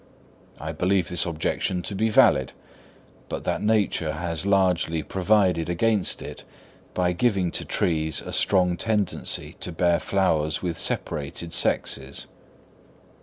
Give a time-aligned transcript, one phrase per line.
[0.59, 2.53] I believe this objection to be valid,
[3.29, 6.43] but that nature has largely provided against it
[6.95, 12.25] by giving to trees a strong tendency to bear flowers with separated sexes.